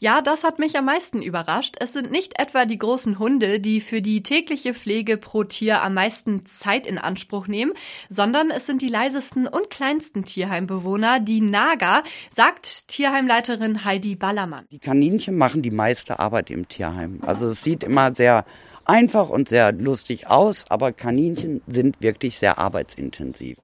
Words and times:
Ja, 0.00 0.20
das 0.20 0.44
hat 0.44 0.60
mich 0.60 0.78
am 0.78 0.84
meisten 0.84 1.22
überrascht. 1.22 1.74
Es 1.80 1.92
sind 1.92 2.12
nicht 2.12 2.38
etwa 2.38 2.66
die 2.66 2.78
großen 2.78 3.18
Hunde, 3.18 3.58
die 3.58 3.80
für 3.80 4.00
die 4.00 4.22
tägliche 4.22 4.72
Pflege 4.72 5.16
pro 5.16 5.42
Tier 5.42 5.82
am 5.82 5.94
meisten 5.94 6.46
Zeit 6.46 6.86
in 6.86 6.98
Anspruch 6.98 7.48
nehmen, 7.48 7.72
sondern 8.08 8.52
es 8.52 8.66
sind 8.66 8.80
die 8.80 8.88
leisesten 8.88 9.48
und 9.48 9.70
kleinsten 9.70 10.24
Tierheimbewohner, 10.24 11.18
die 11.18 11.40
Nager, 11.40 12.04
sagt 12.32 12.86
Tierheimleiterin 12.86 13.84
Heidi 13.84 14.14
Ballermann. 14.14 14.66
Die 14.70 14.78
Kaninchen 14.78 15.36
machen 15.36 15.62
die 15.62 15.72
meiste 15.72 16.20
Arbeit 16.20 16.50
im 16.50 16.68
Tierheim. 16.68 17.18
Also 17.26 17.48
es 17.48 17.64
sieht 17.64 17.82
immer 17.82 18.14
sehr 18.14 18.44
einfach 18.88 19.28
und 19.28 19.48
sehr 19.48 19.72
lustig 19.72 20.26
aus, 20.26 20.64
aber 20.68 20.92
Kaninchen 20.92 21.62
sind 21.66 22.00
wirklich 22.00 22.38
sehr 22.38 22.58
arbeitsintensiv. 22.58 23.58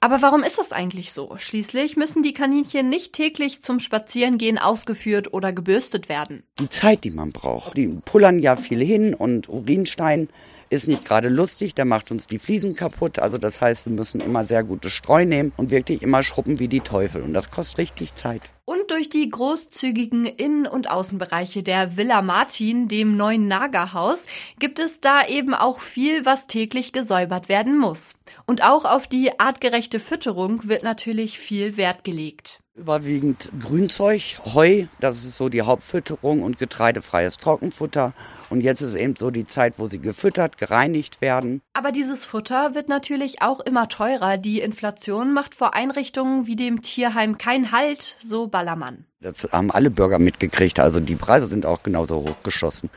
Aber 0.00 0.20
warum 0.20 0.42
ist 0.42 0.58
das 0.58 0.72
eigentlich 0.72 1.12
so? 1.12 1.34
Schließlich 1.36 1.96
müssen 1.96 2.22
die 2.22 2.34
Kaninchen 2.34 2.88
nicht 2.88 3.12
täglich 3.14 3.62
zum 3.62 3.80
Spazierengehen 3.80 4.58
ausgeführt 4.58 5.32
oder 5.32 5.52
gebürstet 5.52 6.08
werden. 6.08 6.42
Die 6.58 6.68
Zeit, 6.68 7.04
die 7.04 7.10
man 7.10 7.32
braucht. 7.32 7.76
Die 7.76 7.88
pullern 7.88 8.38
ja 8.38 8.56
viel 8.56 8.84
hin 8.84 9.14
und 9.14 9.48
Urinstein 9.48 10.28
ist 10.70 10.88
nicht 10.88 11.04
gerade 11.04 11.28
lustig, 11.28 11.74
der 11.74 11.84
macht 11.84 12.10
uns 12.10 12.26
die 12.26 12.38
Fliesen 12.38 12.74
kaputt. 12.74 13.18
Also 13.18 13.38
das 13.38 13.60
heißt, 13.60 13.86
wir 13.86 13.92
müssen 13.92 14.20
immer 14.20 14.44
sehr 14.46 14.64
gutes 14.64 14.92
Streu 14.92 15.24
nehmen 15.24 15.52
und 15.56 15.70
wirklich 15.70 16.02
immer 16.02 16.22
schruppen 16.22 16.58
wie 16.58 16.68
die 16.68 16.80
Teufel. 16.80 17.22
Und 17.22 17.32
das 17.32 17.50
kostet 17.50 17.78
richtig 17.78 18.14
Zeit. 18.14 18.42
Und 18.66 18.73
durch 18.94 19.08
die 19.08 19.28
großzügigen 19.28 20.24
Innen- 20.24 20.68
und 20.68 20.88
Außenbereiche 20.88 21.64
der 21.64 21.96
Villa 21.96 22.22
Martin, 22.22 22.86
dem 22.86 23.16
neuen 23.16 23.48
Nagerhaus, 23.48 24.24
gibt 24.60 24.78
es 24.78 25.00
da 25.00 25.26
eben 25.26 25.52
auch 25.52 25.80
viel, 25.80 26.24
was 26.24 26.46
täglich 26.46 26.92
gesäubert 26.92 27.48
werden 27.48 27.76
muss. 27.76 28.14
Und 28.46 28.62
auch 28.62 28.84
auf 28.84 29.08
die 29.08 29.40
artgerechte 29.40 29.98
Fütterung 29.98 30.68
wird 30.68 30.84
natürlich 30.84 31.40
viel 31.40 31.76
Wert 31.76 32.04
gelegt. 32.04 32.60
Überwiegend 32.76 33.50
Grünzeug, 33.60 34.40
Heu, 34.52 34.86
das 34.98 35.24
ist 35.24 35.36
so 35.36 35.48
die 35.48 35.62
Hauptfütterung 35.62 36.42
und 36.42 36.58
getreidefreies 36.58 37.36
Trockenfutter. 37.36 38.14
Und 38.50 38.62
jetzt 38.62 38.80
ist 38.80 38.96
eben 38.96 39.14
so 39.14 39.30
die 39.30 39.46
Zeit, 39.46 39.74
wo 39.78 39.86
sie 39.86 40.00
gefüttert, 40.00 40.58
gereinigt 40.58 41.20
werden. 41.20 41.62
Aber 41.72 41.92
dieses 41.92 42.24
Futter 42.24 42.74
wird 42.74 42.88
natürlich 42.88 43.42
auch 43.42 43.60
immer 43.60 43.88
teurer. 43.88 44.38
Die 44.38 44.58
Inflation 44.60 45.32
macht 45.32 45.54
vor 45.54 45.74
Einrichtungen 45.74 46.48
wie 46.48 46.56
dem 46.56 46.82
Tierheim 46.82 47.38
kein 47.38 47.70
Halt, 47.70 48.16
so 48.20 48.48
Ballermann. 48.48 49.04
Das 49.20 49.48
haben 49.52 49.70
alle 49.70 49.90
Bürger 49.90 50.18
mitgekriegt. 50.18 50.80
Also 50.80 50.98
die 50.98 51.14
Preise 51.14 51.46
sind 51.46 51.66
auch 51.66 51.84
genauso 51.84 52.22
hochgeschossen. 52.28 52.90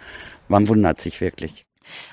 Man 0.48 0.68
wundert 0.68 1.00
sich 1.00 1.22
wirklich. 1.22 1.67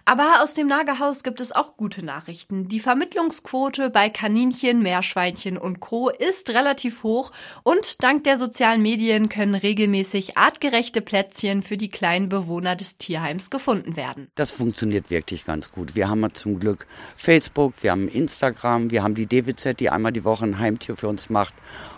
Aber 0.04 0.42
aus 0.42 0.54
dem 0.54 0.66
Nagerhaus 0.66 1.22
gibt 1.22 1.40
es 1.40 1.52
auch 1.52 1.76
gute 1.76 2.04
Nachrichten. 2.04 2.68
Die 2.68 2.80
Vermittlungsquote 2.80 3.90
bei 3.90 4.10
Kaninchen, 4.10 4.82
Meerschweinchen 4.82 5.58
und 5.58 5.80
Co. 5.80 6.08
ist 6.08 6.50
relativ 6.50 7.02
hoch 7.02 7.32
und 7.62 8.02
dank 8.02 8.24
der 8.24 8.38
sozialen 8.38 8.82
Medien 8.82 9.28
können 9.28 9.54
regelmäßig 9.54 10.36
artgerechte 10.36 11.00
Plätzchen 11.00 11.62
für 11.62 11.76
die 11.76 11.88
kleinen 11.88 12.28
Bewohner 12.28 12.76
des 12.76 12.98
Tierheims 12.98 13.50
gefunden 13.50 13.96
werden. 13.96 14.28
Das 14.34 14.50
funktioniert 14.50 15.10
wirklich 15.10 15.44
ganz 15.44 15.72
gut. 15.72 15.94
Wir 15.94 16.08
haben 16.08 16.32
zum 16.34 16.60
Glück 16.60 16.86
Facebook, 17.16 17.82
wir 17.82 17.90
haben 17.90 18.08
Instagram, 18.08 18.90
wir 18.90 19.02
haben 19.02 19.14
die 19.14 19.26
DWZ, 19.26 19.78
die 19.80 19.90
einmal 19.90 20.12
die 20.12 20.24
Woche 20.24 20.44
ein 20.44 20.58
Heimtier 20.58 20.96
für 20.96 21.08
uns 21.08 21.30
macht 21.30 21.54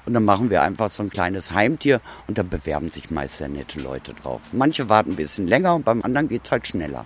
und 0.07 0.15
dann 0.15 0.25
machen 0.25 0.51
wir 0.51 0.63
einfach 0.63 0.91
so 0.91 1.03
ein 1.03 1.11
kleines 1.11 1.51
Heimtier 1.51 2.01
und 2.27 2.39
da 2.39 2.43
bewerben 2.43 2.91
sich 2.91 3.11
meist 3.11 3.39
sehr 3.39 3.49
nette 3.49 3.81
Leute 3.81 4.15
drauf. 4.15 4.53
Manche 4.53 4.89
warten 4.89 5.11
ein 5.11 5.17
bisschen 5.17 5.47
länger 5.47 5.75
und 5.75 5.85
beim 5.85 6.03
anderen 6.03 6.29
geht 6.29 6.45
es 6.45 6.51
halt 6.51 6.67
schneller. 6.67 7.05